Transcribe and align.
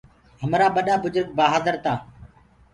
همرآ 0.41 0.67
ڀڏآ 0.75 0.95
بُجرگ 1.03 1.29
بهآدر 1.37 1.75
تآ۔ 1.83 1.93